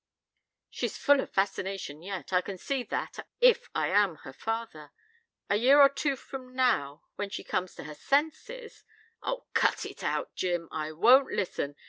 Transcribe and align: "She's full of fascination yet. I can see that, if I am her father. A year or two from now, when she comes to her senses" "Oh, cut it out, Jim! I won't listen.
"She's 0.71 0.97
full 0.97 1.19
of 1.19 1.29
fascination 1.31 2.01
yet. 2.01 2.33
I 2.33 2.41
can 2.41 2.57
see 2.57 2.81
that, 2.85 3.23
if 3.39 3.69
I 3.75 3.89
am 3.89 4.15
her 4.25 4.33
father. 4.33 4.91
A 5.47 5.57
year 5.57 5.79
or 5.79 5.89
two 5.89 6.15
from 6.15 6.55
now, 6.55 7.03
when 7.17 7.29
she 7.29 7.43
comes 7.43 7.75
to 7.75 7.83
her 7.83 7.93
senses" 7.93 8.83
"Oh, 9.21 9.45
cut 9.53 9.85
it 9.85 10.03
out, 10.03 10.33
Jim! 10.33 10.67
I 10.71 10.91
won't 10.91 11.31
listen. 11.31 11.75